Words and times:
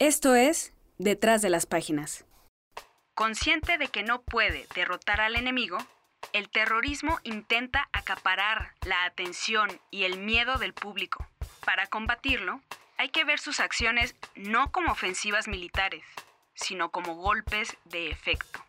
Esto 0.00 0.36
es 0.36 0.72
Detrás 0.98 1.42
de 1.42 1.50
las 1.50 1.66
Páginas. 1.66 2.24
Consciente 3.16 3.78
de 3.78 3.88
que 3.88 4.04
no 4.04 4.22
puede 4.22 4.68
derrotar 4.76 5.20
al 5.20 5.34
enemigo, 5.34 5.76
el 6.32 6.48
terrorismo 6.50 7.18
intenta 7.24 7.88
acaparar 7.92 8.74
la 8.86 9.04
atención 9.06 9.68
y 9.90 10.04
el 10.04 10.20
miedo 10.20 10.56
del 10.58 10.72
público. 10.72 11.26
Para 11.64 11.88
combatirlo, 11.88 12.60
hay 12.96 13.08
que 13.08 13.24
ver 13.24 13.40
sus 13.40 13.58
acciones 13.58 14.14
no 14.36 14.70
como 14.70 14.92
ofensivas 14.92 15.48
militares, 15.48 16.04
sino 16.54 16.92
como 16.92 17.16
golpes 17.16 17.76
de 17.84 18.08
efecto. 18.08 18.60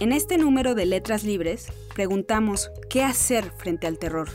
En 0.00 0.10
este 0.10 0.38
número 0.38 0.74
de 0.74 0.86
Letras 0.86 1.22
Libres, 1.22 1.72
preguntamos 1.94 2.72
qué 2.90 3.04
hacer 3.04 3.52
frente 3.52 3.86
al 3.86 4.00
terror. 4.00 4.28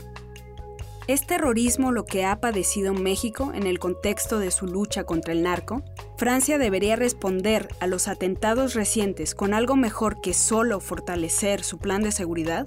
¿Es 1.06 1.26
terrorismo 1.26 1.92
lo 1.92 2.06
que 2.06 2.24
ha 2.24 2.40
padecido 2.40 2.94
México 2.94 3.52
en 3.54 3.66
el 3.66 3.78
contexto 3.78 4.38
de 4.38 4.50
su 4.50 4.66
lucha 4.66 5.04
contra 5.04 5.34
el 5.34 5.42
narco? 5.42 5.84
Francia 6.20 6.58
debería 6.58 6.96
responder 6.96 7.66
a 7.80 7.86
los 7.86 8.06
atentados 8.06 8.74
recientes 8.74 9.34
con 9.34 9.54
algo 9.54 9.74
mejor 9.74 10.20
que 10.20 10.34
solo 10.34 10.78
fortalecer 10.78 11.64
su 11.64 11.78
plan 11.78 12.02
de 12.02 12.12
seguridad? 12.12 12.66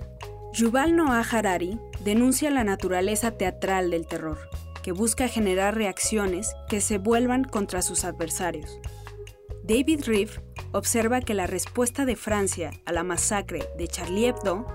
Yuval 0.53 0.95
Noah 0.95 1.21
Harari 1.21 1.79
denuncia 2.03 2.49
la 2.49 2.63
naturaleza 2.63 3.37
teatral 3.37 3.91
del 3.91 4.07
terror, 4.07 4.49
que 4.81 4.91
busca 4.91 5.27
generar 5.27 5.75
reacciones 5.75 6.55
que 6.67 6.81
se 6.81 6.97
vuelvan 6.97 7.43
contra 7.43 7.83
sus 7.83 8.05
adversarios. 8.05 8.79
David 9.63 10.01
Reeve 10.07 10.41
observa 10.71 11.21
que 11.21 11.35
la 11.35 11.45
respuesta 11.45 12.05
de 12.05 12.15
Francia 12.15 12.71
a 12.87 12.91
la 12.91 13.03
masacre 13.03 13.69
de 13.77 13.87
Charlie 13.87 14.29
Hebdo 14.29 14.65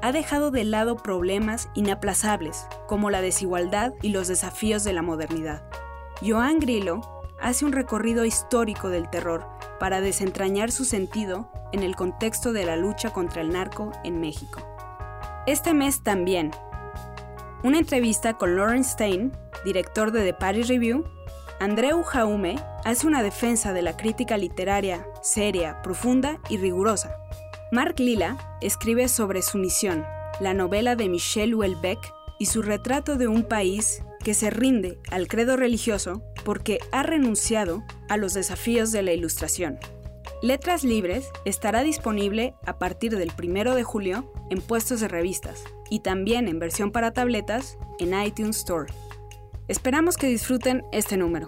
ha 0.00 0.10
dejado 0.10 0.50
de 0.50 0.64
lado 0.64 0.96
problemas 0.96 1.68
inaplazables 1.74 2.66
como 2.88 3.10
la 3.10 3.20
desigualdad 3.20 3.92
y 4.00 4.08
los 4.08 4.26
desafíos 4.26 4.84
de 4.84 4.94
la 4.94 5.02
modernidad. 5.02 5.68
Joan 6.22 6.60
Grillo 6.60 7.02
hace 7.42 7.64
un 7.64 7.72
recorrido 7.72 8.24
histórico 8.24 8.88
del 8.88 9.10
terror 9.10 9.46
para 9.78 10.00
desentrañar 10.00 10.70
su 10.70 10.84
sentido 10.84 11.50
en 11.72 11.82
el 11.82 11.96
contexto 11.96 12.52
de 12.52 12.64
la 12.64 12.76
lucha 12.76 13.10
contra 13.10 13.42
el 13.42 13.50
narco 13.50 13.90
en 14.04 14.20
México. 14.20 14.60
Este 15.46 15.74
mes 15.74 16.02
también, 16.02 16.52
una 17.64 17.78
entrevista 17.78 18.34
con 18.34 18.56
Lawrence 18.56 18.92
Stein, 18.92 19.32
director 19.64 20.12
de 20.12 20.24
The 20.24 20.34
Paris 20.34 20.68
Review, 20.68 21.04
Andreu 21.60 22.02
Jaume 22.02 22.56
hace 22.84 23.06
una 23.06 23.22
defensa 23.22 23.72
de 23.72 23.82
la 23.82 23.96
crítica 23.96 24.36
literaria 24.36 25.06
seria, 25.20 25.82
profunda 25.82 26.40
y 26.48 26.58
rigurosa. 26.58 27.16
Mark 27.70 27.98
Lila 27.98 28.36
escribe 28.60 29.08
sobre 29.08 29.42
su 29.42 29.58
misión, 29.58 30.04
la 30.40 30.54
novela 30.54 30.96
de 30.96 31.08
Michel 31.08 31.54
Houellebecq 31.54 32.00
y 32.38 32.46
su 32.46 32.62
retrato 32.62 33.16
de 33.16 33.28
un 33.28 33.44
país 33.44 34.02
que 34.24 34.34
se 34.34 34.50
rinde 34.50 34.98
al 35.10 35.28
credo 35.28 35.56
religioso 35.56 36.22
porque 36.44 36.78
ha 36.92 37.02
renunciado 37.02 37.84
a 38.08 38.16
los 38.16 38.34
desafíos 38.34 38.92
de 38.92 39.02
la 39.02 39.12
ilustración. 39.12 39.78
Letras 40.42 40.82
Libres 40.82 41.28
estará 41.44 41.82
disponible 41.82 42.54
a 42.66 42.78
partir 42.78 43.16
del 43.16 43.32
1 43.40 43.74
de 43.74 43.84
julio 43.84 44.32
en 44.50 44.60
puestos 44.60 45.00
de 45.00 45.08
revistas 45.08 45.62
y 45.88 46.00
también 46.00 46.48
en 46.48 46.58
versión 46.58 46.90
para 46.90 47.12
tabletas 47.12 47.78
en 48.00 48.20
iTunes 48.20 48.58
Store. 48.58 48.92
Esperamos 49.68 50.16
que 50.16 50.26
disfruten 50.26 50.84
este 50.90 51.16
número. 51.16 51.46